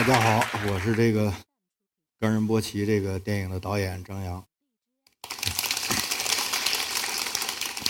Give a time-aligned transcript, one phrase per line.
[0.00, 1.30] 大家好，我是这个
[2.18, 4.42] 《冈仁波齐》这个电影的导演张扬。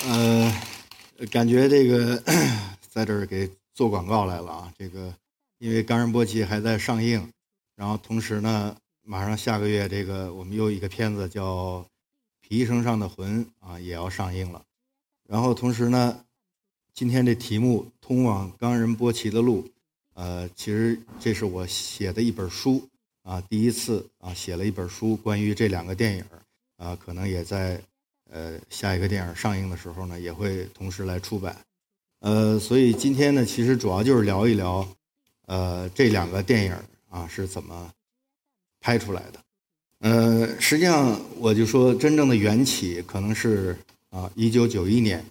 [0.08, 0.52] 呃，
[1.30, 2.20] 感觉这个
[2.90, 4.75] 在这儿给做广告来了啊。
[4.76, 5.14] 这个
[5.58, 7.30] 因为《冈仁波齐》还在上映，
[7.76, 11.79] 然后同时呢，马上下个月这个我们又一个片子叫
[12.40, 14.64] 《皮医生上的魂》啊也要上映了。
[15.29, 16.24] 然后同时呢，
[16.93, 19.63] 今天这题目《通往冈仁波齐的路》。
[20.20, 22.86] 呃，其实这是我写的一本书
[23.22, 26.24] 啊，第一次啊写了一本书关于这两个电影
[26.76, 27.80] 啊，可能也在
[28.30, 31.56] 呃下一个电影上映的时候呢，也会同时来出版。
[32.19, 34.86] 呃，所以今天呢，其实主要就是聊一聊
[35.46, 36.74] 呃这两个电影
[37.08, 37.91] 啊是怎么
[38.78, 39.40] 拍出来的。
[40.00, 43.74] 呃，实际上我就说真正的缘起可能是
[44.10, 45.24] 啊，一九九一年，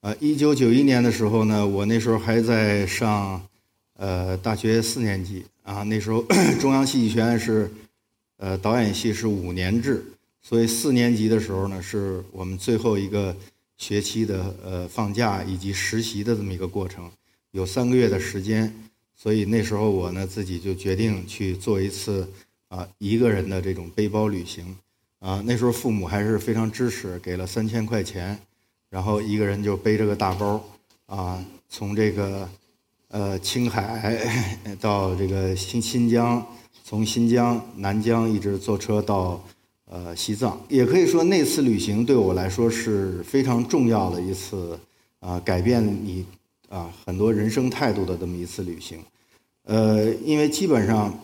[0.00, 3.42] 呃，一九九一年的时候呢，我那时候还在上。
[3.98, 5.44] 呃，大学四年级。
[5.68, 6.24] 啊，那时候
[6.58, 7.70] 中央戏剧学院是，
[8.38, 10.02] 呃，导演系是五年制，
[10.40, 13.36] 所以四年级的时候呢，是我们最后一个
[13.76, 17.10] 学期的呃放假以及实习的这么一个过程，
[17.50, 18.74] 有三个月的时间，
[19.14, 22.26] 所以那时候我呢自己就决定去做一次
[22.68, 24.74] 啊一个人的这种背包旅行，
[25.18, 28.38] 啊，那时候父母还是非常支持，给了三千块钱，
[28.88, 30.66] 然后一个人就背着个大包，
[31.04, 32.48] 啊，从这个。
[33.10, 34.18] 呃，青海
[34.78, 36.46] 到这个新新疆，
[36.84, 39.42] 从新疆南疆一直坐车到
[39.86, 44.78] 呃西藏，也可以说那次旅行对我来说是非常重要的一次
[45.20, 46.26] 啊，改变你
[46.68, 48.98] 啊很多人生态度的这么一次旅行。
[49.64, 51.18] 呃，因为基本上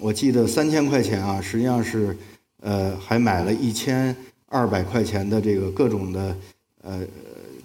[0.00, 2.14] 我记得三千块钱啊，实际上是
[2.60, 4.14] 呃还买了一千
[4.48, 6.36] 二百块钱的这个各种的
[6.82, 7.00] 呃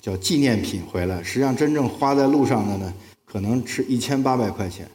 [0.01, 2.93] 叫纪念品回来，实际上真正花在路上的呢。
[3.37, 4.89] 可能是一千八百块钱，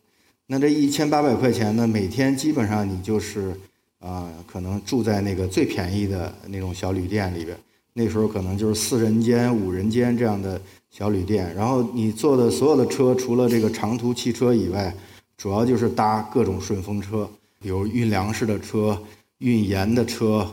[0.49, 1.87] 那这一千八百块钱呢？
[1.87, 3.57] 每天基本上你就是
[4.01, 7.57] 啊，可能住在那个最便宜的那种小旅店里边。
[7.93, 10.61] 那时候可能就是四人间、五人间这样的
[10.91, 11.55] 小旅店。
[11.55, 14.93] 然后你坐的所有的车，除了这个长途汽车以外，
[15.37, 17.31] 主要就是搭各种顺风车，
[17.61, 19.01] 比如运粮食的车、
[19.39, 20.45] 运盐的车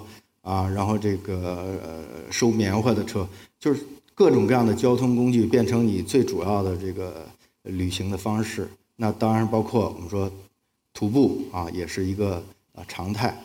[0.44, 3.28] 啊，然后这个呃收棉花的车，
[3.60, 3.84] 就是
[4.14, 7.28] 各种各样的交通工具变成你最主要的这个。
[7.64, 10.32] 旅行的方式，那当然包括我们说
[10.94, 12.44] 徒步啊，也是一个
[12.74, 13.38] 啊常态。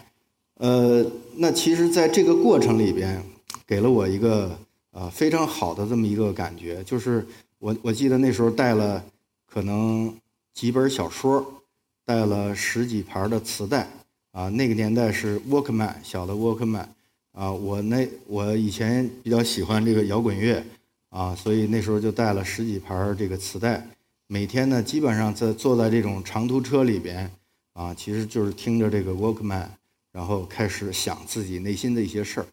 [0.56, 1.04] 呃，
[1.36, 3.22] 那其实在这个过程里边，
[3.66, 4.56] 给了我一个
[4.92, 7.26] 呃非常好的这么一个感觉，就是
[7.58, 9.04] 我我记得那时候带了
[9.46, 10.14] 可能
[10.52, 11.62] 几本小说，
[12.04, 13.88] 带了十几盘的磁带
[14.30, 16.86] 啊，那个年代是 Walkman 小的 Walkman
[17.32, 20.64] 啊，我那我以前比较喜欢这个摇滚乐
[21.10, 23.84] 啊，所以那时候就带了十几盘这个磁带。
[24.34, 27.30] 每天呢，基本上在坐在这种长途车里边，
[27.72, 29.68] 啊，其实就是听着这个 Walkman，
[30.10, 32.46] 然后开始想自己内心的一些事儿。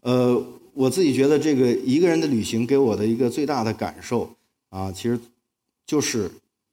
[0.00, 4.34] 呃，我自己觉得这个一个人的旅行给我的一个最大的感受，
[4.70, 5.20] 啊，其实
[5.86, 6.28] 就是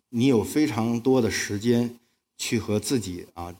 [0.09, 1.96] 你有非常多的时间
[2.35, 3.53] 去和自己啊，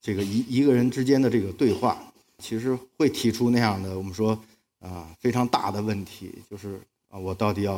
[0.00, 4.36] 这个一一个人之间的这个对话，其实会提出那样的我们说
[4.80, 7.76] 啊非常大的问题，就是啊，我到底要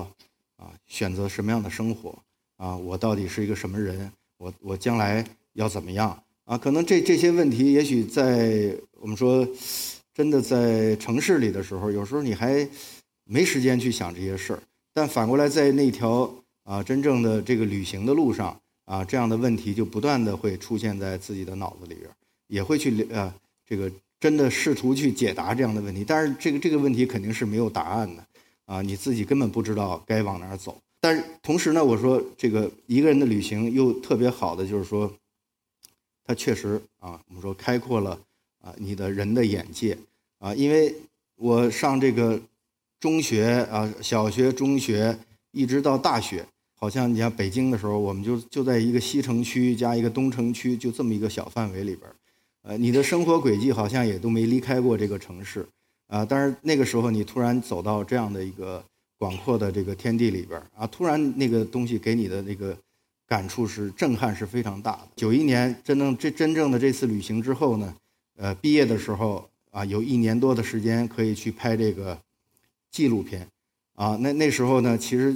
[0.56, 2.18] 啊选择什么样的生活？
[2.56, 4.10] 啊，我到底是一个什么人？
[4.38, 5.24] 我我将来
[5.54, 6.22] 要怎么样？
[6.44, 9.46] 啊，可能这这些问题，也许在我们说
[10.14, 12.68] 真的在城市里的时候，有时候你还
[13.24, 14.62] 没时间去想这些事儿。
[14.92, 16.32] 但反过来，在那条
[16.64, 22.08] 啊真正的这个旅行的路上啊，这样的问题就不断的会出现在自己的脑子里边，
[22.46, 23.32] 也会去呃
[23.66, 23.90] 这个
[24.20, 26.04] 真的试图去解答这样的问题。
[26.06, 28.24] 但是这个这个问题肯定是没有答案的
[28.66, 30.80] 啊，你自己根本不知道该往哪儿走。
[31.06, 35.08] 但是同时呢，我说这个一个人的旅行又特别好的就是说，
[36.24, 38.18] 他确实啊，我们说开阔了
[38.60, 39.96] 啊你的人的眼界
[40.40, 40.92] 啊，因为
[41.36, 42.40] 我上这个
[42.98, 45.16] 中学啊，小学、中学
[45.52, 46.44] 一直到大学，
[46.74, 52.10] 好像你像北京的时候，我们就就在一个西城区加一个东城区，就这么一个小范围里边
[52.62, 55.64] 呃，你的生活轨迹好像也都没离开过这个城市
[56.08, 56.24] 啊。
[56.24, 58.84] 但是那个时候你突然走到这样的一个。
[59.18, 62.76] 广阔的这个天地里边啊，突然那个东西给你的那个
[63.26, 65.08] 感触是震撼是非常大的。
[65.16, 67.96] 九一年真正这真正的这次旅行之后呢，
[68.36, 72.18] 呃，毕业的时候啊，有一年多的时间可以去拍这个
[72.90, 73.48] 纪录片
[73.94, 74.16] 啊。
[74.20, 75.34] 那那时候呢，其实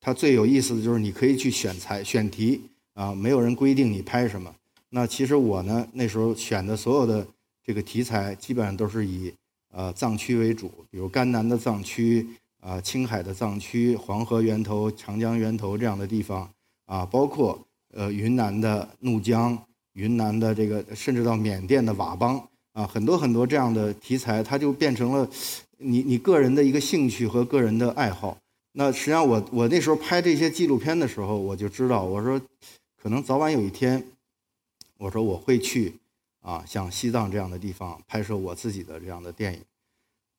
[0.00, 2.62] 它最有意思的就是你可以去选材选题
[2.94, 4.54] 啊，没有人规定你拍什么。
[4.90, 7.26] 那其实我呢，那时候选的所有的
[7.62, 9.34] 这个题材基本上都是以
[9.72, 12.24] 呃藏区为主，比如甘南的藏区。
[12.60, 16.50] 啊，青海的藏区、黄河源头、长江源头这样的地方
[16.86, 17.58] 啊，包括
[17.94, 19.56] 呃云南的怒江、
[19.92, 25.28] 云南的这个，甚至到缅甸的佤邦啊，很多很多这样的题材，它就变成了
[25.78, 28.36] 你你个人的一个兴趣和个人的爱好。
[28.72, 32.40] 那实际上我我那时候拍这些纪录片的时候，我就知道，我说
[33.00, 34.04] 可能早晚有一天，
[34.98, 35.94] 我说我会去
[36.42, 39.60] 啊，像西藏这样的地方拍摄我自己的这样的电影。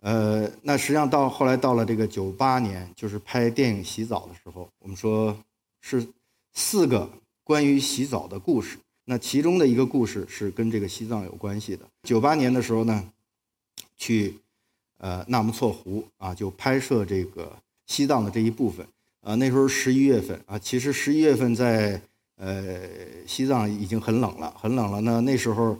[0.01, 5.37] 呃，那实际上到后来到了这个九八年，就是拍电影《洗澡》的时候，我们说
[5.81, 6.07] 是
[6.53, 7.09] 四个
[7.43, 8.77] 关于洗澡的故事。
[9.03, 11.85] 那其中的一个故事是跟这个西藏有关系的。
[12.03, 13.11] 九八年的时候呢，
[13.97, 14.35] 去
[14.99, 17.51] 呃纳木错湖啊，就拍摄这个
[17.85, 18.87] 西藏的这一部分。
[19.19, 22.01] 啊，那时候十一月份啊，其实十一月份在
[22.37, 22.87] 呃
[23.27, 25.19] 西藏已经很冷了，很冷了呢。
[25.19, 25.77] 那时候。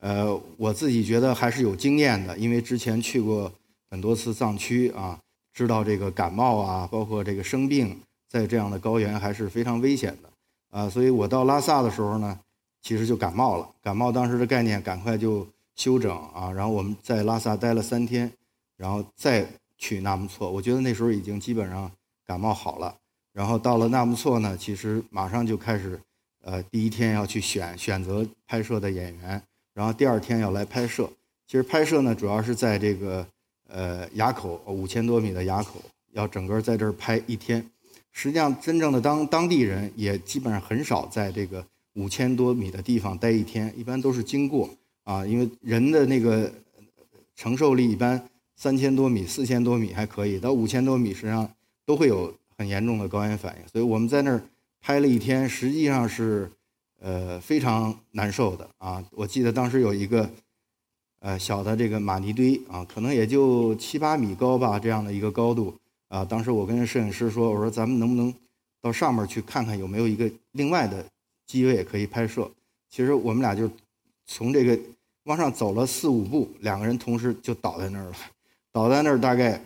[0.00, 3.52] 呃，我自己觉得还是有经验的，因为之前去过
[3.90, 5.18] 很多次藏区啊，
[5.52, 7.98] 知道这个感冒啊，包括这个生病，
[8.28, 10.30] 在这样的高原还是非常危险的
[10.70, 10.88] 啊。
[10.88, 12.38] 所以我到拉萨的时候呢，
[12.82, 13.68] 其实就感冒了。
[13.82, 16.52] 感冒当时的概念，赶快就休整啊。
[16.52, 18.30] 然后我们在拉萨待了三天，
[18.76, 19.46] 然后再
[19.78, 20.50] 去纳木错。
[20.50, 21.90] 我觉得那时候已经基本上
[22.26, 22.94] 感冒好了。
[23.32, 26.00] 然后到了纳木错呢，其实马上就开始，
[26.42, 29.42] 呃，第一天要去选选择拍摄的演员。
[29.76, 31.06] 然后第二天要来拍摄，
[31.46, 33.26] 其实拍摄呢，主要是在这个
[33.68, 35.82] 呃垭口五千多米的垭口，
[36.12, 37.62] 要整个在这儿拍一天。
[38.10, 41.62] 实际上，真正的当当地人也基本上很少在这个
[41.92, 44.70] 五千多米的地方待一天，一般都是经过
[45.04, 46.50] 啊，因为人的那个
[47.34, 51.46] 承受力一般三千多米、四千多米还可以，到五千多米实际上
[51.84, 53.68] 都会有很严重的高原反应。
[53.68, 54.40] 所以我们在那儿
[54.80, 56.50] 拍了一天，实际上是。
[57.00, 59.04] 呃，非常难受的啊！
[59.12, 60.28] 我记得当时有一个，
[61.20, 65.74] 呃，小的这个马尼堆啊，可能也就七八米高吧，这样的一个高度
[66.08, 66.24] 啊。
[66.24, 68.32] 当时我跟摄影师说：“我说咱们能不能
[68.80, 71.04] 到上面去看看有没有一个另外的
[71.46, 72.50] 机位可以拍摄？”
[72.88, 73.70] 其实我们俩就
[74.26, 74.78] 从这个
[75.24, 78.16] 往上走了四五步，两个人同时就倒在那儿了。
[78.72, 79.60] 倒在那儿大概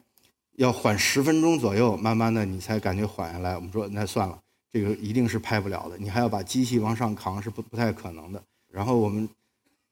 [0.57, 3.55] 要缓十分钟左右，慢慢的你才感觉缓下来。
[3.55, 4.39] 我们说那算了。
[4.73, 8.41] 这个一定是拍不了的，你还要把机器往上扛，是不不太可能的。
[8.71, 9.29] 然后我们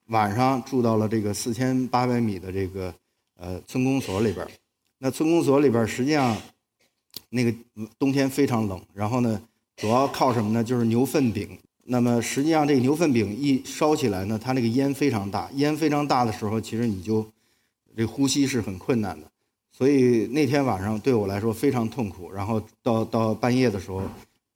[0.06, 2.94] 晚上住到了这个四千八百米的这个
[3.36, 4.46] 呃村公所里边
[4.98, 6.36] 那村公所里边实际上
[7.30, 7.52] 那个
[7.98, 8.80] 冬天非常冷。
[8.94, 9.42] 然后呢，
[9.76, 10.62] 主要靠什么呢？
[10.62, 11.58] 就是牛粪饼。
[11.82, 17.26] 那么实际上这个牛粪饼一烧起来呢，它那个烟非常大，烟非常大的时候，其实你就
[17.96, 19.26] 这呼吸是很困难的。
[19.72, 22.30] 所以那天晚上对我来说非常痛苦。
[22.30, 24.02] 然后到到半夜的时候。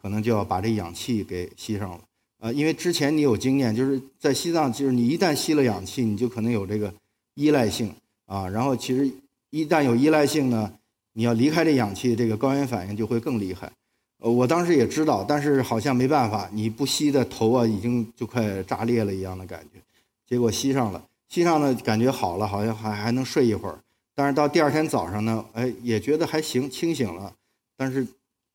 [0.02, 2.00] 可能就要把这氧气给吸上了，
[2.40, 6.92] 呃，因为之前你有经验，就是在西藏，就是你一旦吸了氧气，你就可能有这个
[7.34, 7.94] 依赖性
[8.26, 8.48] 啊。
[8.48, 9.08] 然后其实
[9.50, 10.72] 一旦有依赖性呢，
[11.12, 13.70] 你要离开这氧气，这个高原反应就会更厉害。
[14.18, 19.80] 呃，我当时也知道，但是好像没办法，你不吸的头啊，已经就快炸裂了一样的感觉。
[20.26, 23.78] 结果吸上了，吸上了感觉好了，好像还还能睡一会儿。
[24.16, 27.32] 但是到第二天早上呢，哎，也觉得还行，清醒了，
[27.76, 28.04] 但是。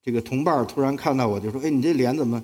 [0.08, 2.42] 这个同伴突然看到我就说：“哎，你这脸怎么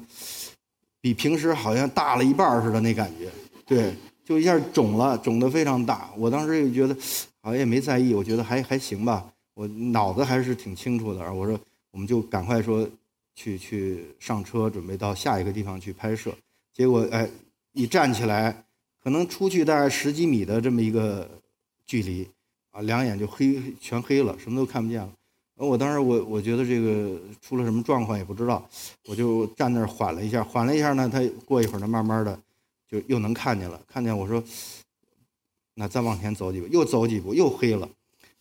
[1.00, 2.82] 比平时好像大了一半似的？
[2.82, 3.32] 那感觉，
[3.66, 6.12] 对，就一下肿了，肿得非常大。
[6.18, 6.94] 我当时就觉得，
[7.42, 9.32] 好像也没在意，我觉得还还行吧。
[9.54, 11.34] 我脑子还是挺清楚的。
[11.34, 11.58] 我说，
[11.92, 12.86] 我们就赶快说
[13.34, 16.36] 去去上车，准备到下一个地方去拍摄。
[16.74, 17.30] 结果，哎，
[17.72, 18.66] 一站起来，
[19.02, 21.30] 可能出去大概十几米的这么一个
[21.86, 22.28] 距离，
[22.72, 25.10] 啊，两眼就黑，全黑了，什么都看不见了。”
[25.58, 28.68] 我当时我我觉得这个出了什么状况也不知道，
[29.08, 32.38] 我就站那儿缓了一下，缓了一下呢，他过一会儿呢，慢慢的
[32.90, 34.44] 就又能看见了，看见我说，
[35.76, 37.88] 那再往前走几步，又走几步又黑了，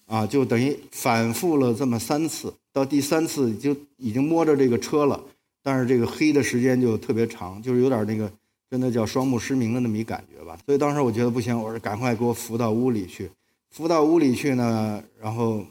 [0.07, 5.23] 啊，就等于反复了这么三次，到第三次就已经摸着这个车了，
[5.62, 8.33] 但是这个黑的时间就特别长，就是有点那个
[8.71, 13.31] 真的叫双目失明的那么一感觉吧，所以当时我觉得不行，我说赶快给我扶到屋里去，
[13.71, 15.64] 扶到屋里去呢，然后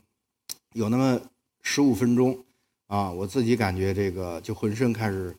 [0.74, 1.22] 有那么。
[1.64, 2.36] 十五分钟，
[2.88, 5.34] 啊，我自己感觉这个就浑身开始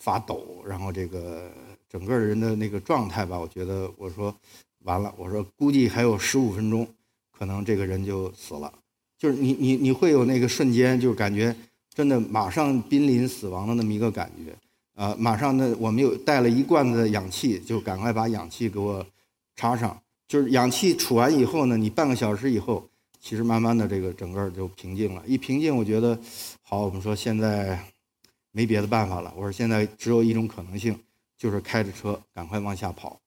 [0.00, 1.48] 发抖，然后这个
[1.88, 4.34] 整个人的那个状态吧，我觉得我说
[4.82, 6.84] 完了，我说估计还有十五分钟，
[7.30, 8.70] 可能这个人就死了。
[9.16, 11.54] 就是你你你会有那个瞬间，就感觉
[11.94, 14.52] 真的马上濒临死亡的那么一个感觉，
[15.00, 19.06] 啊，马上呢，我们又带了一罐子氧气，就赶快把氧气给我
[19.54, 19.96] 插上。
[20.26, 22.89] 就是氧气储完以后呢，你半个小时以后。
[23.20, 25.22] 其实慢慢的，这个整个就平静了。
[25.26, 26.18] 一平静，我觉得，
[26.62, 27.78] 好，我们说现在
[28.50, 29.32] 没别的办法了。
[29.36, 30.98] 我说现在只有一种可能性，
[31.36, 33.20] 就是开着车赶快往下跑。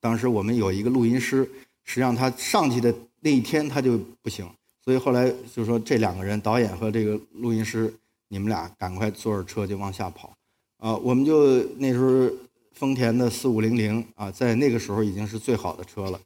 [0.00, 1.44] 当时我们有一个录音师，
[1.82, 4.48] 实际上他上去的那一天他就不行，
[4.84, 7.92] 所以后来就说这两个人，导演和这个录音师，
[8.28, 10.32] 你们俩赶快坐着车就往下跑。
[10.76, 12.30] 啊，我们就那时候
[12.72, 16.20] 丰田的四五零零啊，在那个时候已经是最好的车了。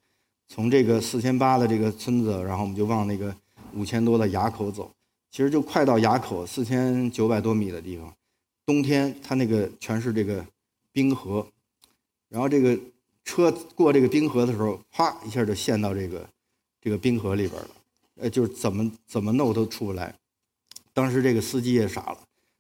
[0.55, 3.35] 从这个四千八的这个村子，然后我们就往那个
[3.73, 4.93] 五千多的垭口走，
[5.31, 8.15] 其实就快到垭口四千九百多米的地方。
[8.67, 10.45] 冬天它那个全是这个
[10.93, 11.47] 冰河，
[12.29, 12.79] 然后这个
[13.25, 16.29] 车过这个冰河的时候，啪一下就陷到这个
[16.83, 17.71] 这个冰河里边了，
[18.21, 20.15] 呃，就是怎么怎么弄都出不来。
[20.93, 22.19] 当时这个司机也傻了，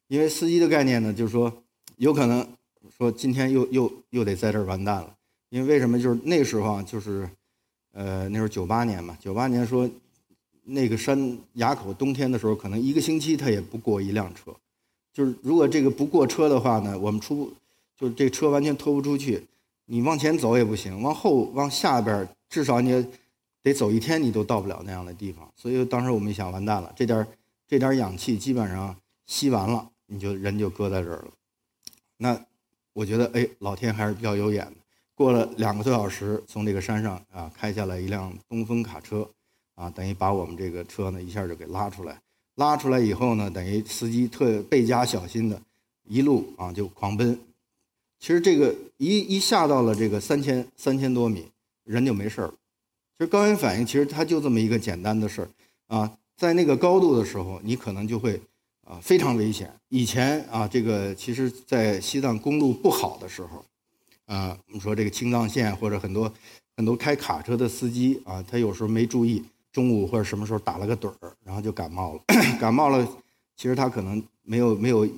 [0.09, 1.53] 因为司机的概念呢，就是说
[1.97, 2.49] 有可能
[2.97, 5.15] 说今天又又又得在这儿完蛋了，
[5.51, 6.01] 因为为什么？
[6.01, 7.29] 就是那时候啊，就是
[7.93, 9.89] 呃那时候九八年嘛，九八年说
[10.65, 14.55] 那个山垭口冬天的时候，可能一个星期他也不过一辆车。
[15.13, 17.53] 就是如果这个不过车的话呢，我们出
[17.97, 19.47] 就是这车完全拖不出去，
[19.87, 23.07] 你往前走也不行，往后往下边至少你
[23.63, 25.47] 得走一天，你都到不了那样的地方。
[25.55, 27.27] 所以当时我们想，完蛋了，这点
[27.69, 28.97] 这点氧气基本上
[29.27, 31.29] 吸完了，你就人就搁在这儿了。
[32.17, 32.41] 那
[32.93, 34.73] 我觉得，哎，老天还是比较有眼的。
[35.23, 39.25] 过了两个多小时，从这个山上啊开下来一辆东风卡车，
[39.77, 42.21] 啊，等于把我们这个车呢一下就给拉出来。
[42.57, 45.63] 拉出来以后呢，等于司机特倍加小心的，
[46.09, 47.39] 一路啊就狂奔。
[48.19, 51.47] 其实这个一一下到了这个三千三千多米，
[51.85, 52.55] 人就没事儿了。
[53.17, 55.49] 其实高原反应其实它就这么一个简单的事儿
[55.87, 58.41] 啊，在那个高度的时候，你可能就会
[58.85, 59.73] 啊非常危险。
[59.89, 63.65] 以前啊，这个其实在西藏公路不好的时候，
[64.33, 66.33] 啊，我们说这个青藏线或者很多
[66.77, 69.45] 很多开卡车的司机啊，他有时候没注意。
[69.73, 72.21] 中午或者什么时候打了个盹儿，然后就感冒了。
[72.61, 73.09] 感冒了，
[73.57, 75.09] 其实他可能没有没有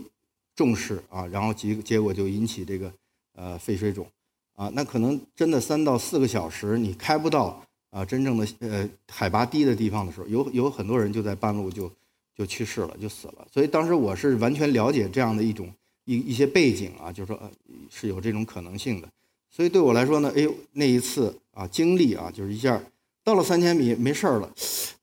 [0.55, 2.93] 重视啊，然后结结果就引起这个
[3.35, 4.07] 呃肺水肿
[4.55, 4.71] 啊。
[4.73, 11.91] 那可能真的三到四个小时你开不到啊真正的呃海拔低的地方的时候，有有很多人就在半路就
[12.37, 13.45] 就去世了，就死了。
[13.53, 15.69] 所以当时我是完全了解这样的一种
[16.05, 17.51] 一一些背景啊，就是说呃
[17.91, 19.09] 是有这种可能性的。
[19.51, 22.83] 所以对我来说呢，哎呦那一次啊经历啊就是一下。
[23.27, 24.53] 到了三千米没事儿了，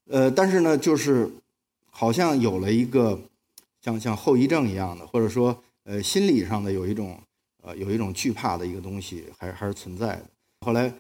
[0.05, 1.27] 呃，但是呢，就是
[1.89, 3.20] 好像有了一个
[3.81, 7.17] 像像后遗症一样的，或者说呃心理上的有一种
[7.63, 10.25] 呃有一种惧怕的一个东西，还还是存在的。
[10.63, 10.93] 后来，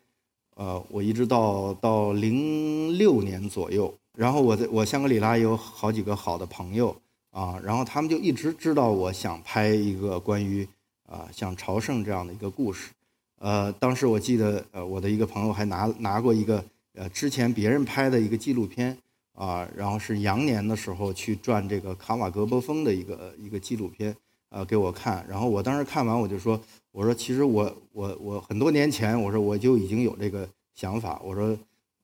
[0.55, 6.99] 呃，我一直到到零六年左右，然后我在我香格里拉有好几个好的朋友
[7.31, 10.67] 啊，然后他们就一直知道我想拍一个关于
[11.07, 12.91] 啊像朝圣这样的一个故事，
[13.39, 16.63] 呃，当时我记得呃我的一个朋友还拿拿过一个。
[16.93, 18.97] 呃，之前别人拍的一个纪录片
[19.31, 24.13] 啊，然后是羊年的时候去转这个卡瓦格博峰的一个一个纪录片，
[24.49, 25.25] 呃，给我看。
[25.29, 26.59] 然后我当时看完，我就说，
[26.91, 30.45] 我说其实我我我很多年前，我说我就已经有这个
[30.75, 31.57] 想法，我说，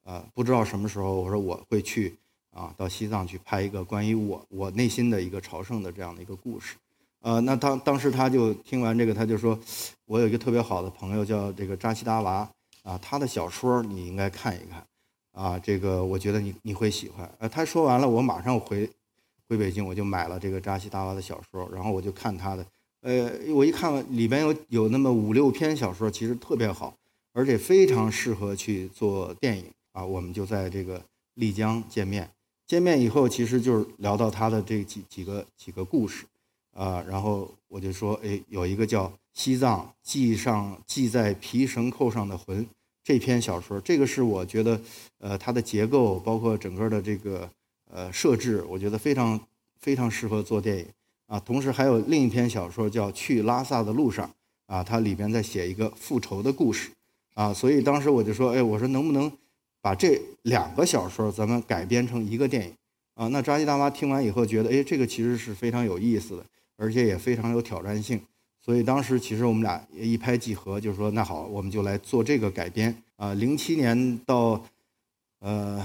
[0.05, 2.15] 呃，不知道什么时候，我说我会去
[2.57, 6.75] 啊，到西藏去拍一个关于我我内心的一个朝圣的这样的一个故事。
[7.21, 9.57] 呃，那当当时他就听完这个，他就说，
[10.05, 12.49] 我有一个特别好的朋友叫这个扎西达娃。
[12.83, 14.81] 啊，他的小说你应该看一看，
[15.33, 17.29] 啊，这个我觉得你你会喜欢。
[17.37, 18.89] 呃，他说完了，我马上回
[19.49, 22.65] 回北京，我就买了这个扎西达娃的小说，然后我就看他的。
[23.01, 26.95] 呃，我一看里边有有那么五六篇小说，其实特别好，
[27.33, 30.05] 而且非常适合去做电影啊。
[30.05, 32.29] 我们就在这个丽江见面，
[32.67, 36.25] 见面以后，其实就是聊到他的这几几个几个故事，
[36.73, 42.67] 啊，然后我就说，哎，有一个叫西藏系上系在皮绳扣上的魂。
[43.03, 44.81] 这篇小说，这个是我觉得，
[45.19, 47.49] 呃，它的结构包括整个的这个
[47.89, 49.39] 呃设置，我觉得非常
[49.79, 50.85] 非常适合做电影
[51.27, 51.39] 啊。
[51.39, 54.27] 同时还有另一篇小说叫《去拉萨的路上》
[54.65, 56.91] 啊，它里边在写一个复仇的故事
[57.33, 57.53] 啊。
[57.53, 59.31] 所以当时我就说，哎，我说能不能
[59.87, 62.73] 把这两个小说咱们改编成一个电影
[63.13, 63.29] 啊？
[63.29, 68.19] 那扎西大妈听完以后觉得，哎，这个其实是非常有意思的，而且也非常有挑战性。
[68.59, 73.33] 所以当时其实我们俩一拍即合，就是说那好，我们就来做这个改编啊。
[73.35, 74.61] 零七年到
[75.39, 75.81] 呃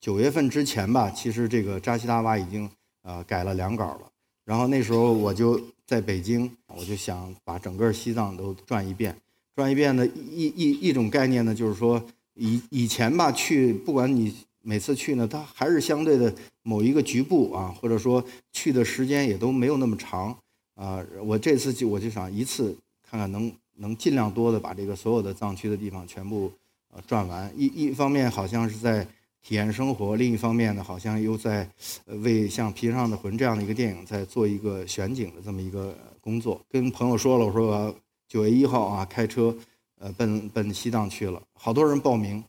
[0.00, 2.68] 九月份之前吧，其实这个扎西达瓦已经
[3.02, 4.10] 呃改了两稿了。
[4.44, 9.16] 然后那时候我就在北京，我就想把整个西藏都转一遍。
[9.54, 12.04] 转一遍的一一一种概念呢，就是说
[12.40, 20.34] 以以前吧去，不管你每次去呢，它还是相对的某一个局部啊，或者说去的时间也都没有那么长。
[20.74, 22.74] 啊，我这次就我就想一次
[23.06, 26.50] 看看能能尽量多的把这个所有的藏区的地方全部
[26.94, 27.52] 呃转完。
[27.54, 29.06] 一一方面好像是在
[29.42, 31.68] 体验生活，另一方面呢，好像又在
[32.06, 36.60] 为像《皮上的魂》这样的一个电影在做一个选景的这么一个工作。
[36.70, 37.94] 跟朋友说了，我说
[38.28, 39.54] 九月一号啊，开车
[40.00, 42.42] 呃奔奔西藏去了，好多人报名，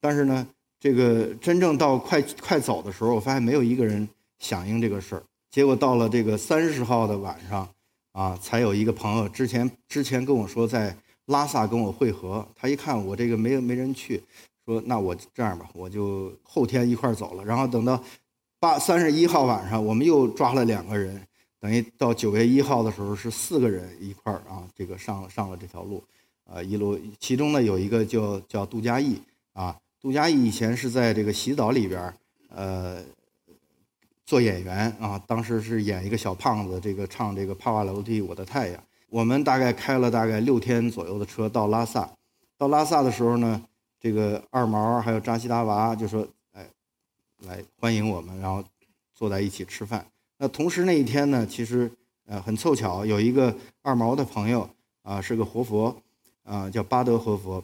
[0.00, 0.46] 但是呢，
[0.80, 4.08] 这个真正到快快走的时候，我发现没有一个人
[4.38, 5.22] 响应这个事儿。
[5.50, 7.68] 结果到了这个三十号的晚上，
[8.12, 10.96] 啊，才有一个朋友之前之前跟我说在
[11.26, 14.22] 拉萨跟我会合，他一看我这个没没人去，
[14.64, 17.44] 说那我这样吧，我就后天一块走了。
[17.44, 18.02] 然后等到
[18.58, 21.20] 八三十一号晚上，我们又抓了两个人，
[21.60, 26.02] 等于到九月一号的时候是四个人一块儿啊，这个上上了这条路，
[26.44, 29.20] 啊一路，其中呢有一个叫叫杜嘉义
[29.52, 32.14] 啊，杜嘉义以前是在这个洗澡里边
[32.48, 33.02] 呃。
[34.26, 38.76] 做演员啊，当时是演一个小胖子，这个唱这个帕瓦罗蒂《我的太阳》。
[39.10, 42.10] 我们大概开了大概六天左右的车到拉萨，
[42.56, 43.62] 到拉萨的时候呢，
[44.00, 46.66] 这个二毛还有扎西达娃就说：“哎，
[47.40, 48.64] 来欢迎我们，然后
[49.14, 50.06] 坐在一起吃饭。”
[50.38, 51.92] 那同时那一天呢，其实
[52.24, 54.66] 呃很凑巧，有一个二毛的朋友
[55.02, 55.94] 啊，是个活佛
[56.44, 57.62] 啊，叫巴德活佛，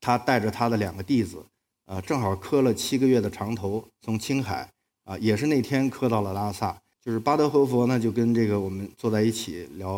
[0.00, 1.44] 他带着他的两个弟子，
[1.86, 4.68] 啊，正好磕了七个月的长头，从青海。
[5.04, 9.94] 啊，也是那天磕到了拉萨，就是巴德活佛呢，就跟这个我们坐在一起聊，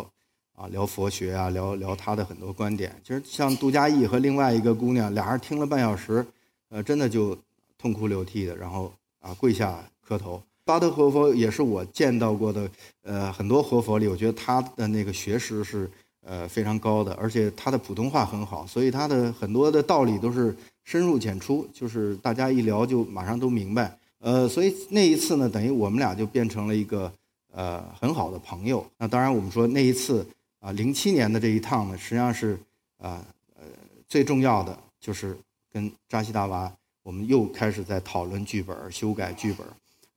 [0.54, 2.98] 啊，聊佛学啊，聊聊他的很多观点。
[3.04, 6.24] 其实像杜嘉义和另外一个姑娘，俩人听了半小时，
[6.70, 7.36] 呃，真的就
[7.76, 8.90] 痛哭流涕的，然后
[9.20, 10.42] 啊跪下磕头。
[10.64, 12.70] 巴德活佛也是我见到过的，
[13.02, 15.90] 呃，很多活佛里，我觉得他的那个学识是
[16.24, 23.96] 呃非常高的，而且他的普通话很好，所以他的很多的道理都是深入浅出，就是大家一聊就马上都明白。
[24.18, 27.12] 呃，所以那一次呢，等于我们俩就变成了一个
[27.52, 28.84] 呃很好的朋友。
[28.98, 30.26] 那当然，我们说那一次
[30.60, 32.58] 啊，零七年的这一趟呢，实际上是
[32.98, 33.22] 啊
[33.54, 33.62] 呃
[34.08, 35.36] 最重要的就是
[35.70, 39.66] 跟扎西达娃，我们又开始在讨论剧本、修改剧本。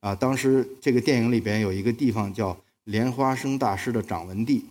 [0.00, 4.64] 啊，当时这个电影里边有一个地方叫莲花生大师的掌纹地，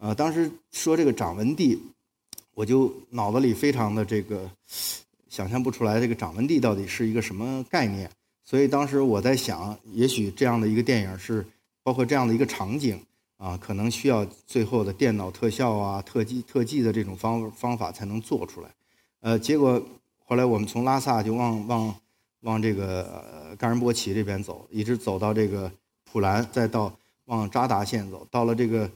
[0.00, 1.78] 啊，当时说这个掌纹地，
[2.54, 4.50] 我就脑子里非常的这个
[5.28, 8.10] 想象不出来这个掌纹地到底是一个什么概念。
[8.42, 11.46] 所以当时我在想，也许这样的一个电影是
[11.82, 12.98] 包括这样的一个场景
[13.36, 18.70] 啊，可能需要最后的电脑特效啊、特技、特技的这种方方法才能做出来。
[19.20, 19.80] 呃，结果
[20.24, 21.94] 后来我们从拉萨就往往
[22.40, 25.70] 往这个冈仁波齐这边走，一直走到这个
[26.10, 26.90] 普兰，再到
[27.26, 28.26] 往扎达县走。
[28.30, 28.90] 到了这个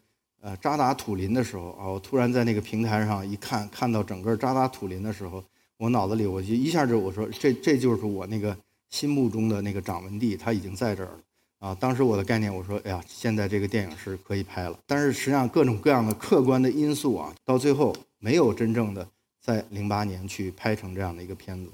[0.45, 5.43] 呃扎达土林的时候啊，我突然在那个平台上一看，看到整个扎达土林的时候，
[5.79, 8.57] 我脑子里我就一下就我说这这就是我那个。
[8.91, 11.19] 心目中的那个掌纹地，他已经在这儿了
[11.59, 11.77] 啊！
[11.81, 19.05] 当时我的概念，我说：“哎呀，现在这个电影是可以拍了。”但是实际上，各种各样的客观的因素啊，到最后没有真正的
[19.41, 21.73] 在零八年去拍成这样的一个片子。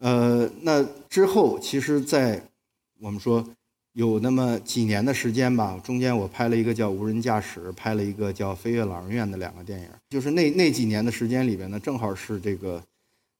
[0.00, 2.42] 呃，那之后，其实，在
[3.00, 3.42] 我们说
[3.92, 9.88] 有那么几年的时间吧，中间我拍了一个叫《无人驾驶》，拍了一个叫《飞越老人院》的两个电影。
[10.08, 12.82] 就是那那几年的时间里边呢，正好是这个。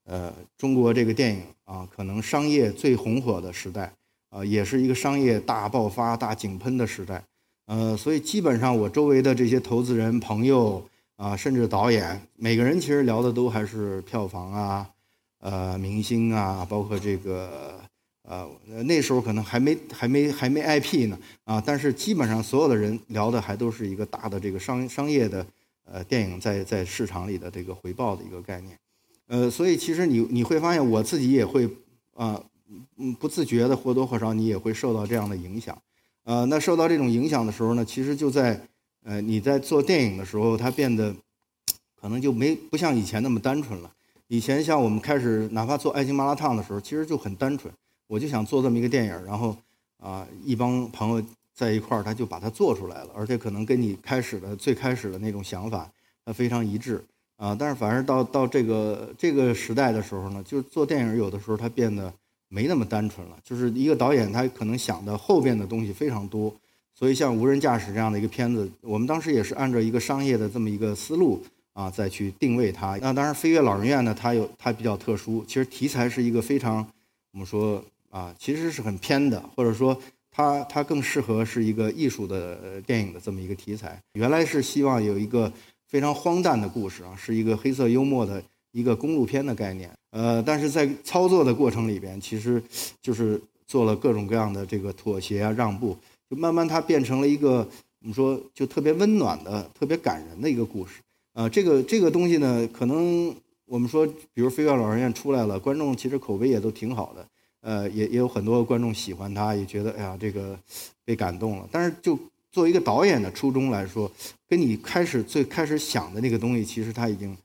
[0.06, 3.92] 呃，中国这个电影啊，可能商业最红火的时代，
[4.30, 7.22] 啊，也是一个商业大爆发、大井喷的时代。
[7.66, 10.84] 呃，所以基本上我周围的这些投资人朋友
[11.14, 14.90] 啊，甚至导演，每个人其实聊的都还是票房啊，
[15.38, 17.78] 呃，明星啊，包括这个
[18.30, 18.48] 呃，
[18.84, 25.44] 那时候可能还没还没还没 IP 呢啊，但是基本上所有的人聊的还都是一个大的这个商商业的
[25.84, 28.78] 呃电影在在市场里的这个回报的一个概念。
[29.26, 31.68] 呃，所以其实你你会发现，我自己也会
[32.14, 32.40] 啊，
[32.98, 35.76] 嗯，不自觉的或多或少你也会受到这样的影响，
[36.22, 38.60] 呃，那受到这种影响的时候呢，其实就在
[39.02, 41.12] 呃你在做电影的时候，它变得
[42.00, 43.92] 可能就没不像以前那么单纯了。
[44.28, 47.72] 以前像我们开始哪怕做《爱情麻辣烫》的时候，其实就很单纯，
[48.11, 49.57] 我就想做这么一个电影，然后
[49.99, 55.88] 啊一帮朋友在一块儿，他就把它做出来了，而且可能跟你开始的最开始的那种想法，
[56.25, 57.05] 它非常一致。
[57.37, 62.12] 啊，但是反而到到这个这个时代的时候呢，就是做电影有的时候它变得
[62.49, 63.38] 没那么单纯了。
[63.44, 66.53] 就是一个导演他可能想的后边的东西非常多，
[66.94, 71.40] 所以像《无人驾驶》这样的一个片子，我们当时也是按照一个商业的这么一个思路
[71.75, 72.99] 啊再去定位它。
[73.01, 76.85] 那当然，《飞越老人院》呢，它有它比较特殊，其实题材是一个非常
[77.33, 79.99] 我们说啊，其实是很偏的，或者说
[80.31, 83.99] 它它更适合是一个艺术的电影的这么一个题材。
[84.12, 85.51] 原来是希望有一个。
[85.90, 89.90] 非常荒诞的故事啊，是一个黑色幽默的一个公路片的概念。
[90.12, 92.62] 呃，但是在操作的过程里边，其实
[93.03, 95.99] 就是做了各种各样的这个妥协啊、让步，
[96.31, 97.68] 就慢慢它变成了一个
[98.03, 101.01] 我们说就特别温暖的、特别感人的一个故事。
[101.33, 107.27] 呃，这个这个东西呢，可能我们说，比如《飞越老人院》出来了，观众其实口碑也都挺好的。
[107.61, 110.59] 呃，也也有很多观众喜欢他，也觉得哎呀，这个
[111.05, 111.68] 被感动了。
[111.70, 112.18] 但是就
[112.51, 114.11] 作为一个导演的初衷来说，
[114.49, 117.37] 跟你开始最开始想的那个东西，其实它已经，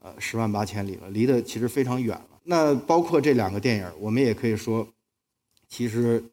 [0.00, 2.40] 呃，十万八千里了，离得其实非常远了。
[2.44, 4.86] 那包括这两个电影，我们也可以说，
[5.68, 6.24] 其实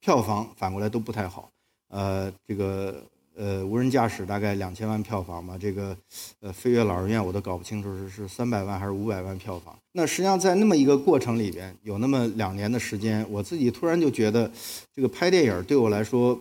[0.00, 1.50] 票房反过来都不太好。
[1.88, 3.02] 呃，这个
[3.34, 5.96] 呃，无人驾驶大概两千万票房吧，这个，
[6.40, 9.74] 呃，飞跃老人院我都搞不清楚是是三百万还是五百万票房。
[9.92, 14.50] 那实际上在那么一个过程里边，有那么两年的时间，我自己突然就觉得，
[14.94, 16.38] 这个拍电影对我来说，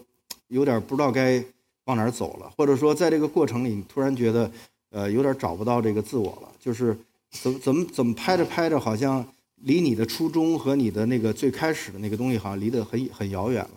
[0.47, 1.43] 有点不知道该
[1.85, 4.51] 往哪儿走了，或者说在这个过程里，突然觉得，
[4.89, 6.97] 呃，有点找不到这个自我了，就是
[7.31, 9.25] 怎么怎么怎么拍着拍着，好像
[9.55, 13.71] 离你的初衷和你的那个最开始的那个东西，好像离得很很遥远了。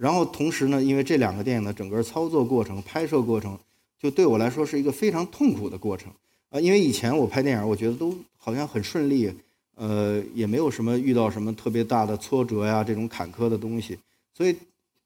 [0.00, 3.58] 然后同时呢，因为这两个电影的整个操作过程、拍摄过程，
[3.98, 6.10] 就对我来说是一个非常痛苦的过程
[6.48, 6.58] 啊。
[6.58, 9.30] 因为以前我拍电影，我觉得都好像很顺利，
[9.74, 13.98] 呃，也没有什么遇到什么特别大的挫折呀，这种坎坷的东西。
[14.32, 14.56] 所以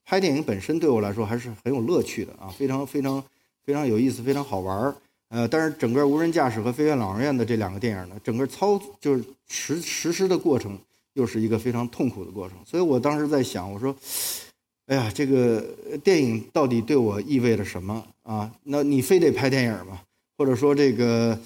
[0.05, 3.21] 拍电影本身对我来说还是很有乐趣的啊，非常非常
[3.65, 4.95] 非常有意思，非常好玩儿。
[5.27, 10.79] 呃，但是整个无人驾驶和飞跃老人院的这两个电影呢，整个操就是实实施的过程
[11.15, 12.57] 又是一个非常痛苦的过程。
[12.65, 13.93] 所以我当时在想，我说。
[14.87, 15.65] 哎呀，这个
[16.03, 18.51] 电影到底对我意味着什么啊？
[18.63, 19.99] 那你非得拍电影吗？
[20.37, 21.39] 或者说这个，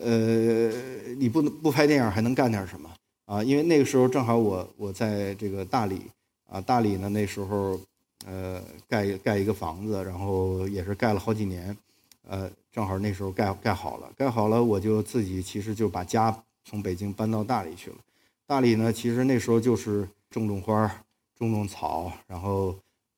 [0.00, 0.70] 呃，
[1.18, 2.90] 你不能不拍电影还能干点什么
[3.26, 3.44] 啊？
[3.44, 6.00] 因为那个时候正好我我在这个大理
[6.48, 7.78] 啊，大理呢那时候
[8.24, 11.76] 呃盖盖一个房子，然后也是盖了好几年，
[12.26, 17.96] 呃，正好那时候盖盖好了，盖好了我就自己其实就把家从北京搬到大理去了。
[18.46, 20.90] 大理呢，其实那时候就是种种花。
[21.38, 22.74] 种种草，然后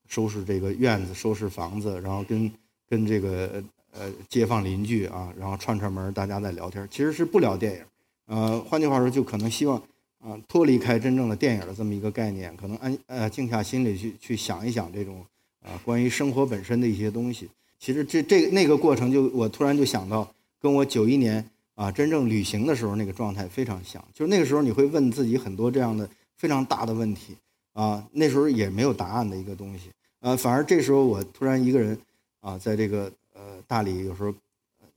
[0.08, 2.50] 收拾这个院子，收拾房子，然后跟
[2.88, 7.84] 跟这个呃街坊邻居啊，然后串串门，大家在聊天，其实是不聊电影，
[8.26, 9.78] 呃，换句话说，就可能希望
[10.18, 15.24] 啊脱离开真正的电影的这么一个概念，可能安呃静下心里去去想一想这种
[15.62, 17.48] 啊关于生活本身的一些东西。
[17.78, 20.28] 其实这这那个过程，就我突然就想到，
[20.60, 21.42] 跟我九一年
[21.74, 27.36] 啊真正旅行的时候那个状态非常像，就是那个时候你会问自己很多这样的非常大的问题。
[27.72, 31.96] 啊，那时候也没有答案的一个东西，呃，反而这时候我突然一个人，
[32.40, 34.34] 啊，在这个呃大理，有时候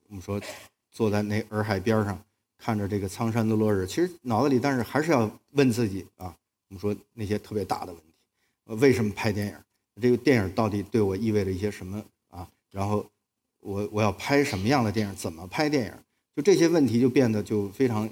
[0.07, 0.41] 我们说
[0.91, 2.19] 坐在那洱海边上，
[2.57, 6.35] 看着这个苍山的落日，其实脑子里但是还是要问自己啊，
[6.69, 9.55] 我们说那些特别大的问题，为什么拍电影？
[10.01, 12.49] 这个电影到底对我意味着一些什么啊？
[12.71, 13.05] 然后
[13.59, 15.15] 我我要拍什么样的电影？
[15.15, 15.93] 怎么拍电影？
[16.35, 18.09] 就这些问题就变得就非常。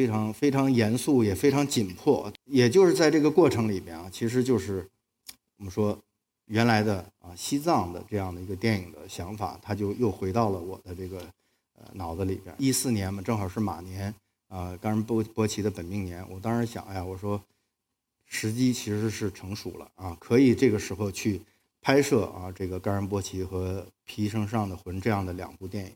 [0.00, 2.32] 非常非常严肃，也非常紧迫。
[2.46, 4.88] 也就是在这个过程里边啊，其实就是
[5.58, 5.98] 我们说
[6.46, 11.18] 原来的啊西藏的这样的一个电影的想法，它就又回到了我的这个
[11.74, 12.54] 呃脑子里边。
[12.58, 14.14] 一四年嘛，正好是马年
[14.48, 16.26] 啊，冈仁波波齐的本命年。
[16.30, 17.38] 我当时想，哎呀，我说
[18.24, 21.42] 时机其实是成熟了啊，可以这个时候去
[21.82, 25.92] 拍摄啊这个冈仁波齐和皮绳上的魂这样的两部电影，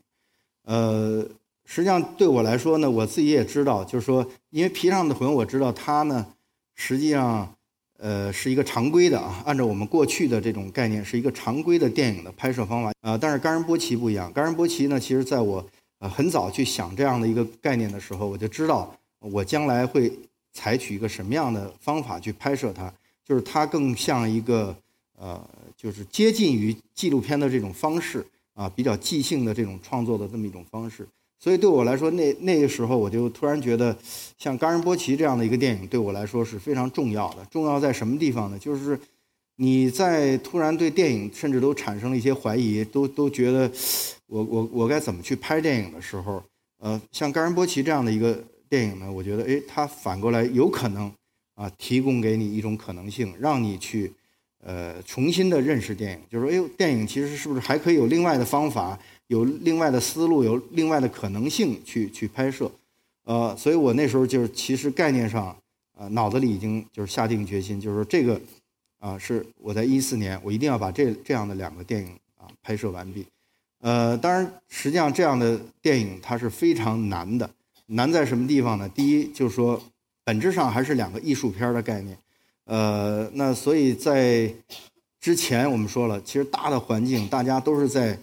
[0.65, 1.27] 呃。
[1.65, 6.25] 实际上对我来说呢，我自己也知道，就是说，因为《皮上的魂》，我知道它呢，
[6.75, 7.53] 实际上，
[7.97, 13.17] 呃，是一个常规的啊，按照我们过去的这种概念，是一个常规的电影的拍摄方法啊。
[13.17, 15.65] 但是《冈仁波齐》不一样，《冈仁波齐》呢，其实在我
[15.99, 20.11] 呃很早去想这样的一个概念的时候，我就知道我将来会
[20.53, 24.75] 采取一个什么样的方法去拍摄它，就是它更像一个
[25.17, 25.41] 呃，
[25.75, 31.07] 就是接近于纪录片的这种方式啊，比较即兴的这种创作的这么一种方式。
[31.37, 33.95] 所以对我来说，那那个时候我就突然觉得，
[34.37, 37.45] 像《冈仁波齐》这样的一个电影，对我来说是非常重要的。
[37.51, 38.57] 重要在什么地方呢？
[38.57, 38.99] 就是
[39.57, 43.71] 你在突然对电影甚至都产生了一些怀疑，都都觉得
[44.27, 46.41] 我我我该怎么去拍电影的时候，
[46.79, 51.11] 呃，像《冈仁波齐》这样的一个电影呢，我觉得，哎，它反过来有可能
[51.53, 54.11] 啊，提供给你一种可能性，让你去
[54.63, 58.97] 呃重新的认识电影，就是说，哎呦，电影其实是不是还可以有另外的方法？
[59.27, 62.71] 有另外的思路，有另外的可能性去去拍摄，
[63.23, 65.57] 呃，所以我那时候就是其实概念上，
[65.97, 68.39] 呃，脑子里已经就是下定决心，就是说这个，
[68.99, 73.25] 啊，是我在一四年我一定要把这这样的两个电影啊拍摄完毕，
[73.79, 77.49] 呃，当然实际上这样的电影它是非常难的，
[77.87, 78.87] 难在什么地方呢？
[78.89, 79.81] 第一就是说
[80.23, 82.15] 本质上还是两个艺术片的概念，
[82.65, 84.53] 呃，那所以在
[85.19, 88.15] 之前我们说了，其实大的环境大家都是在。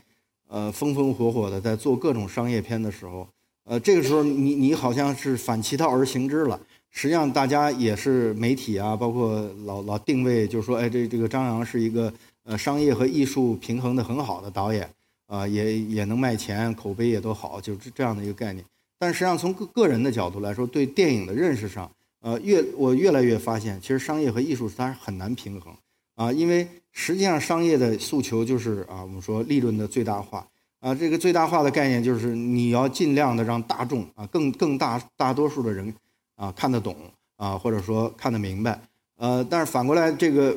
[0.53, 3.27] 呃，风风火火的在做各种商业片的时候，
[3.65, 6.61] 呃，这个时候你你好像是反其道而行之了。
[6.91, 12.13] 实际上，大家也是媒体啊，包括老老定位，就是说，哎，这这个张扬是一个
[12.45, 14.87] 呃商业和艺术平衡的很好的导演，
[15.27, 18.63] 啊，也也能卖钱，口碑也都好，就是这样的一个概念。
[18.99, 25.75] 但实际上，从个个人的角度来说，对电影的认识上，呃，越我越来越发现，其实商业和艺术它是很难平衡。
[26.15, 30.47] 啊，因为实际上商业的诉求就是啊，我们说利润的最大化
[30.79, 35.95] 啊，这个最大化的概念就是你要尽量的让大众啊，更更大大多数的人
[36.37, 36.95] 啊看得懂
[37.37, 38.81] 啊，或者说看得明白，
[39.17, 40.57] 呃，但是反过来这个，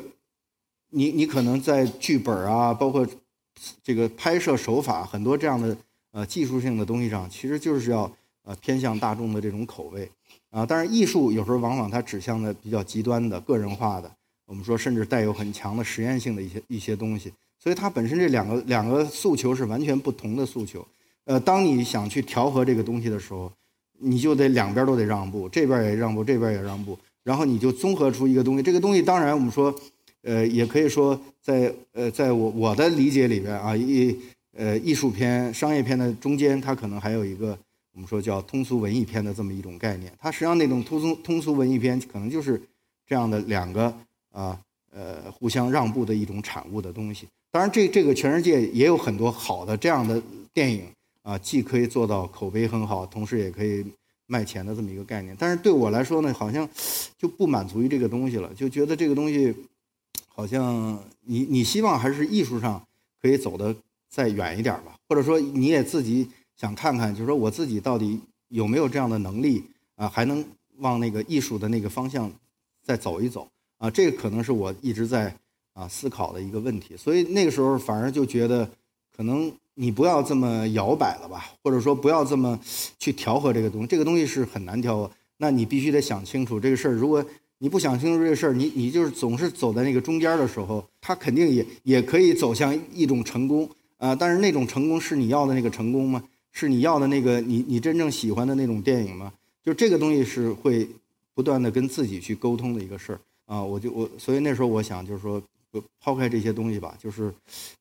[0.90, 3.06] 你你可能在剧本啊，包括
[3.82, 5.76] 这个拍摄手法很多这样的
[6.12, 8.10] 呃技术性的东西上，其实就是要
[8.42, 10.10] 呃偏向大众的这种口味
[10.50, 10.66] 啊。
[10.66, 14.12] 但是艺术有时候往往它指向的比较极端的个人化的，
[14.46, 17.32] 我们说甚至带有很强的实验性的一些一些东西。
[17.58, 20.86] 所以它本身这两个两个诉求是完全不同的诉求。
[21.24, 23.50] 呃，当你想去调和这个东西的时候，
[23.98, 28.62] 你就得两边都得让步，这边也让步，这边也让步，然后你就综合出一个东西。
[28.62, 29.74] 这个东西当然我们说，
[30.22, 34.16] 呃，也可以说在呃，在我我的理解里边啊，艺
[34.52, 37.58] 呃艺术片、商业片的中间，它可能还有一个
[37.92, 40.12] 我们说叫通俗文艺片的这么一种概念。
[40.20, 42.62] 它实际上那种通俗通俗文艺片可能就是
[43.04, 43.92] 这样的两个
[44.36, 44.60] 啊
[44.92, 47.26] 呃互相让步的一种产物的东西。
[47.50, 50.22] 当然，这这个全世界也有很多好的这样的
[50.52, 50.84] 电影。
[51.26, 53.84] 啊，既可以做到口碑很好，同时也可以
[54.26, 55.34] 卖钱的这么一个概念。
[55.36, 56.68] 但是对我来说呢，好像
[57.18, 59.52] 就不满足于这个东西了，就觉得这个东西
[60.28, 62.80] 好像你你希望还是艺术上
[63.20, 63.74] 可以走得
[64.08, 68.20] 再远一点吧，或者说你也自己想看看，就是说我自己到底
[68.50, 69.64] 有没有这样的能力
[69.96, 70.44] 啊，还能
[70.76, 72.30] 往那个艺术的那个方向
[72.84, 73.90] 再走一走啊？
[73.90, 75.34] 这个可能是我一直在
[75.72, 76.96] 啊思考的一个问题。
[76.96, 78.68] 所以那个时候反而就觉得
[79.16, 79.52] 可能。
[79.78, 82.58] 你不要这么摇摆了吧，或者说不要这么
[82.98, 85.10] 去调和这个东西，这个东西是很难调和。
[85.36, 86.92] 那你必须得想清楚这个事儿。
[86.92, 87.22] 如果
[87.58, 94.16] 你不想清楚这个事儿，你你就是总是走在那个中间的时候，它肯定也也可以走向一种成功啊。
[94.16, 96.24] 但是那种成功是你要的那个成功吗？
[96.52, 99.30] 是你要的那个你你真正喜欢的那种电影吗？
[99.62, 100.88] 就这个东西是会
[101.34, 103.62] 不断的跟自己去沟通的一个事儿啊。
[103.62, 105.42] 我就我所以那时候我想就是说。
[106.00, 107.30] 抛开这些东西吧，就是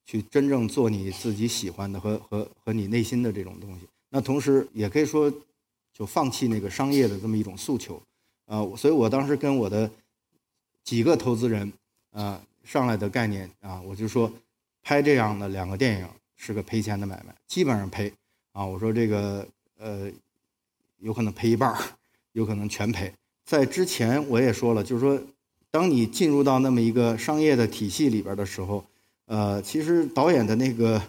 [0.04, 3.88] 去真正做你自己喜欢的和和和你内心的这种东西。
[4.10, 5.32] 那同时也可以说，
[5.93, 7.95] 就放弃那个商业的这么一种诉求。
[8.47, 9.89] 啊，所以我当时跟我的
[10.84, 11.71] 几个投资人
[12.12, 14.30] 啊上来的概念啊，我就说
[14.84, 18.12] 拍这样的两个电影是个赔钱的买卖，基本上赔。
[18.51, 19.47] 啊，我说这个
[19.78, 20.12] 呃，
[20.97, 21.82] 有可能赔一半儿，
[22.34, 23.13] 有可能全赔。
[23.45, 25.17] 在之前我也说了，就是说。
[25.75, 28.81] 当你进入到那么一个商业的体系里边的时候，
[29.25, 31.01] 呃，其实导演的那个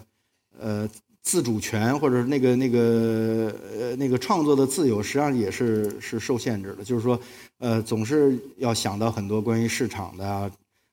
[0.59, 0.89] 呃
[1.21, 6.83] 自主权或者那个那个呃那个创作的自由，实际上也是是受限制的。
[6.83, 7.17] 就是说，
[7.59, 10.51] 呃，总是要想到很多关于市场的啊，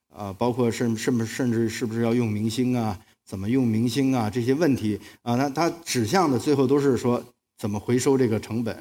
[0.09, 7.21] 啊，包括甚甚甚至是不是要用明星啊，怎么用明星啊这些问题啊，那它指向的最后都是说
[7.59, 8.79] 怎么回收这个成本。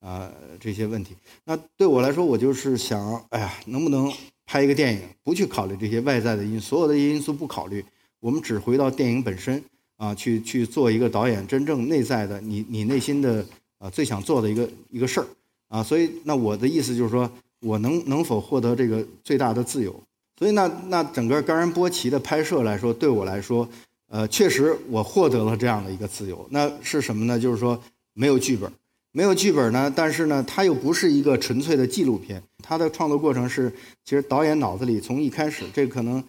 [0.00, 0.30] 啊，
[0.60, 4.12] 这些问题，那对我来说，我就是想，哎呀，能不能
[4.46, 7.84] 拍一个电影，不去考虑这些外在的因，所有的因素不考虑，
[8.20, 9.62] 我们只回到电影本身
[9.96, 13.44] 啊，去去做一个导演真正内在的，你你内心的
[13.78, 15.26] 啊最想做的一个一个事儿
[15.68, 17.30] 啊，所以那我的意思就是说，
[17.60, 19.94] 我能能否获得这个最大的自由？
[20.38, 23.68] 所以那那整个冈仁波齐的拍摄来说，对我来说，
[24.08, 26.46] 呃，确实我获得了这样的一个自由。
[26.50, 27.36] 那是什么呢？
[27.36, 27.82] 就是说
[28.14, 28.72] 没有剧本。
[29.10, 32.42] 没有剧本呢，但是呢，它又不是一个纯粹的纪录片。
[32.62, 33.72] 它的创作过程是，
[34.04, 36.22] 其实导演脑子里从一开始，这可能，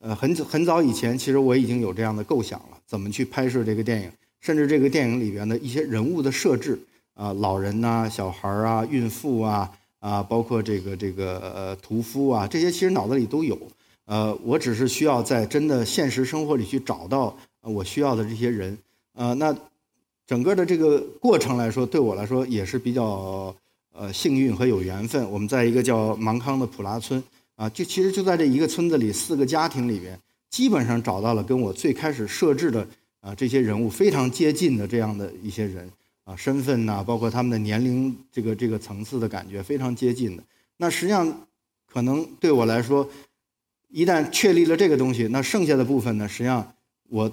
[0.00, 6.78] 呃，很很早以前，其实我已经有这样的构想了，怎么去拍摄这个电影，甚至这个电影里边的一些人物的设置，
[7.14, 13.58] 啊，老人呐，小孩啊，孕妇啊，啊，包括这个这个呃屠夫啊，这些其实脑子里都有。
[14.04, 18.76] 呃，我只是需要在真的现实生活里去找到我需要的这些人，
[19.14, 19.56] 呃，那。
[20.26, 23.54] 整个的这个过程来说，对我来说也是比较
[23.92, 25.30] 呃幸运和有缘分。
[25.30, 27.22] 我们在一个叫芒康的普拉村
[27.54, 30.18] 啊，就其实就在这一个村子里，四个家庭里边，
[30.50, 32.86] 基本上找到了跟我最开始设置的
[33.20, 35.88] 啊这些人物非常接近的这样的一些人
[36.24, 40.42] 啊，身份呐，包括他们的年龄这个这个层次的感觉非常接近的。
[40.76, 41.46] 那实际上
[41.86, 43.08] 可能对我来说，
[43.90, 46.74] 一旦确立了这个东西，那剩下的部分呢，实际上
[47.08, 47.30] 我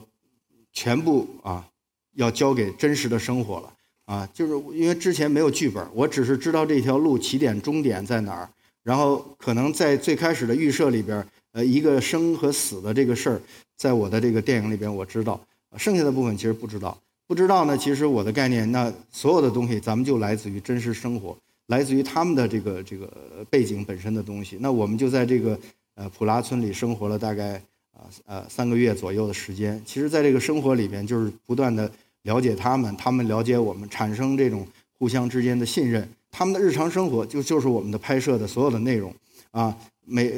[0.71, 1.67] 全部啊。
[2.15, 3.73] 要交给真实的生活了
[4.05, 4.29] 啊！
[4.33, 8.49] 就是因为之前没有剧本，我只是知道这条路起点、终点在哪儿，
[8.83, 13.41] 然后可能在最开始的预设里边，呃，一个生和死的这个事儿，
[13.77, 15.39] 在我的这个电影里边我知道，
[15.77, 16.97] 剩下的部分其实不知道。
[17.25, 21.35] 不知道呢，其实我的概念，那所有的东西咱们就来自于真实生活，
[21.67, 23.09] 来自于他们的这个这个
[23.49, 24.57] 背景本身的东西。
[24.59, 25.57] 那我们就在这个
[25.95, 27.53] 呃普拉村里生活了大概
[27.93, 29.81] 啊呃三个月左右的时间。
[29.85, 31.89] 其实，在这个生活里边，就是不断的。
[32.23, 36.07] 了解他们，他们了解我们，产生这种互相之间的信任。
[36.31, 39.13] 他们的日常生活就就是我们的拍摄的所有的内容
[39.51, 40.33] 啊，每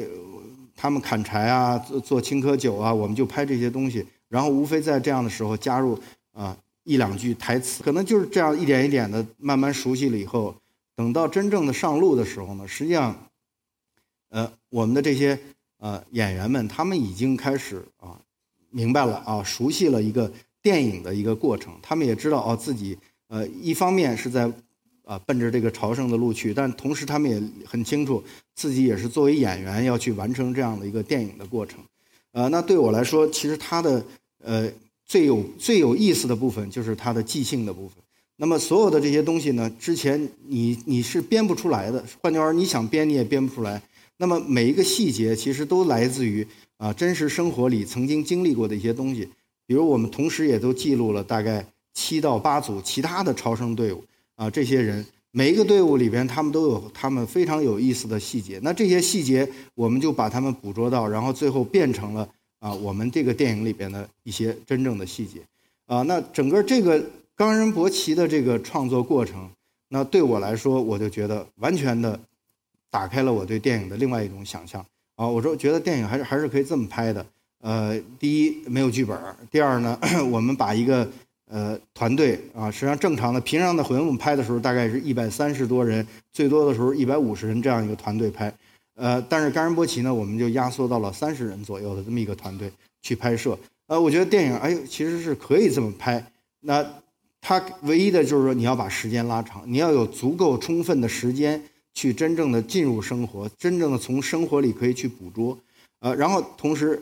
[0.76, 4.06] 他们砍柴啊，做做青稞酒啊，我们就拍这些东西。
[4.28, 5.98] 然后无非在这样的时候加入
[6.32, 10.54] 啊一两句台词，可能就是这样一点一点的慢慢熟悉了以后，
[10.94, 13.16] 等到真正的上路的时候呢，实际上，
[14.30, 15.38] 呃，我们的这些
[15.78, 18.20] 呃演员们，他们已经开始啊。
[18.70, 20.30] 明白了啊，熟悉了一个
[20.66, 22.98] 电影的一个过程，他们也知道哦自己
[23.28, 24.52] 呃一方面是在
[25.04, 28.20] 啊奔着这个朝圣的路去，但同时他们也很清楚
[28.56, 31.78] 自己也是作为演员要去完成这样的一个电影的过程。
[32.32, 34.04] 呃，那对我来说，其实他的
[34.42, 34.68] 呃
[35.04, 37.98] 最有最有意思的部分就是他的即兴的部分。
[38.36, 42.04] 那么所有的这些东西呢，之前你你是编不出来的。
[42.20, 43.80] 换句话说，你想编你也编不出来。
[44.18, 46.44] 那么每一个细节其实都来自于
[46.76, 49.28] 啊真实生活里曾经经历过的一些东西。
[49.66, 54.04] 比如我们同时也都记录了大概七到八组其他的超生队伍
[54.36, 58.58] 啊，这些人每一个队伍里边他们都有他们非常有意思的细节。
[58.62, 62.28] 那这些细节我们就把他们捕捉到，然后最后变成了
[62.60, 65.40] 啊我们这个电影里边的一些真正的细节
[65.86, 66.02] 啊。
[66.02, 67.04] 那整个这个。
[67.38, 69.50] 冈仁波齐的这个创作过程，
[69.90, 72.18] 那对我来说，我就觉得完全的
[72.90, 74.82] 打开了我对电影的另外一种想象
[75.16, 75.28] 啊！
[75.28, 77.26] 我说，觉得电影还是还是可以这么拍的。
[77.62, 79.18] 呃，第一没有剧本，
[79.50, 79.98] 第二呢，
[80.30, 81.08] 我们把一个
[81.48, 88.52] 呃团队啊，实际上正常的平常的回们拍的时候，大概是一百三十多人，最多的时候一百五十人这样一个团队拍。
[88.94, 92.70] 呃，但是冈仁波齐呢，我们就压缩到了三十人左右的这么一个团队
[93.02, 93.58] 去拍摄。
[93.88, 96.24] 呃，我觉得电影哎呦，其实是可以这么拍。
[96.60, 96.84] 那
[97.40, 101.62] 它唯一的就是说，你要把时间拉长，你要有足够充分的时间
[101.94, 105.56] 去真正的进入生活，真正的从生活里可以去捕捉，
[106.00, 107.00] 呃，然后同时，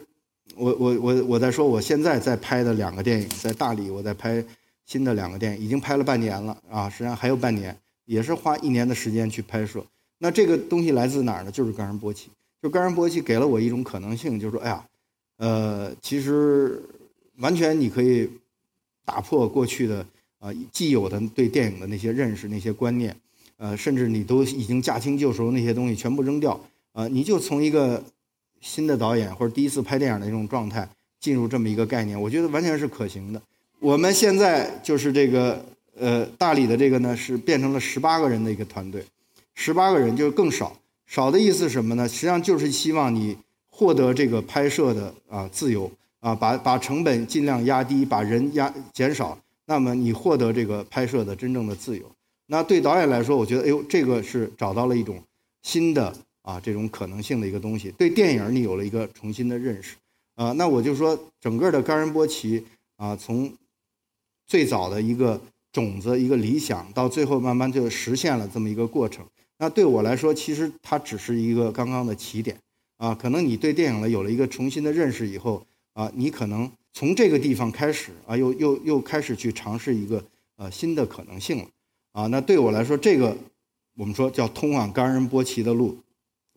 [0.57, 4.44] 我我我我在说，我现在在拍的两个电影，在大理我在拍
[4.87, 9.85] 新的两个电影，已经拍了半年了啊，实际上还有半年，也是花一年的时间去拍摄。
[10.18, 11.50] 那这个东西来自哪儿呢？
[11.50, 12.28] 就是冈仁波齐，
[12.62, 14.87] 就冈仁波齐给了我一种可能性，就是说，哎呀，
[15.38, 16.83] 呃，其实
[17.38, 18.30] 完全你可以
[19.04, 20.07] 打破过去的。
[20.40, 23.16] 啊，既有的对电影的那些认识、那些观念，
[23.57, 26.61] 呃，甚至你都已经驾轻就熟那些东西全部扔掉，
[26.92, 28.04] 呃，你就从一个
[28.64, 30.88] 新的导演或者第一次拍电影的一种状态
[31.20, 33.40] 进入这么一个概念，我觉得完全是可行的。
[33.79, 35.62] 我们现在就是这个，
[35.96, 39.05] 呃，大理的这个呢是变成了十八个人的一个团队，
[39.55, 40.74] 十八个人就更少，
[41.07, 42.09] 少的意思是什么呢？
[42.09, 43.37] 实际上就是希望你
[43.68, 49.38] 获得这个拍摄的啊自由啊，把把成本尽量压低，把人压减少。
[49.66, 52.05] 那么你获得这个拍摄的真正的自由，
[52.46, 55.22] 那对导演来说，我觉得，哎呦，这个是找到了一种
[55.62, 59.96] 新的啊这种可能性的一个东西，对电影你有了一个重新的认识，
[60.37, 62.64] 啊，那我就说整个的冈仁波齐
[62.96, 63.52] 啊，从
[64.46, 65.40] 最早的一个
[65.72, 69.26] 种子、一个理想，到最后慢慢就实现了这么一个过程。
[69.59, 72.57] 那对我来说，其实它只是一个刚刚的起点
[72.98, 76.70] 啊，可能你对电影呢有了一个重新的认识以后啊，你可能。
[76.96, 81.66] 从这个地方开始啊，又又又开始去尝试一个呃新的可能性了
[82.12, 82.28] 啊。
[82.28, 83.37] 那对我来说，这个
[83.96, 85.98] 我们说叫通往冈仁波齐的路，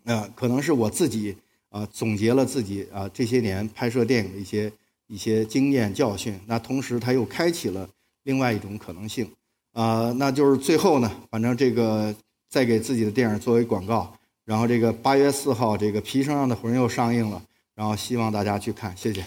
[0.07, 1.35] 呃，可能是我自己
[1.69, 4.71] 啊总结了自己啊这些年拍摄电影的一些
[5.07, 6.39] 一些经验教训。
[6.47, 7.87] 那同时，他又开启了
[8.23, 9.29] 另外一种可能性
[9.73, 10.13] 啊。
[10.17, 12.15] 那就是最后呢，反正这个
[12.49, 17.43] 再给自己的电影作为广告，然后这个八月四号这个《皮生上的魂》又上映了，
[17.75, 19.25] 然后希望大家去看，谢谢。